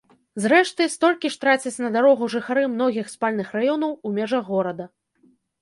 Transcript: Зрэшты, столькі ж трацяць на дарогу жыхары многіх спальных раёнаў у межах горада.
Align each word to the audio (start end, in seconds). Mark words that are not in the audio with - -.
Зрэшты, 0.45 0.87
столькі 0.93 1.31
ж 1.35 1.39
трацяць 1.43 1.83
на 1.83 1.91
дарогу 1.97 2.31
жыхары 2.37 2.63
многіх 2.79 3.13
спальных 3.15 3.47
раёнаў 3.59 3.95
у 4.07 4.15
межах 4.17 4.43
горада. 4.57 4.93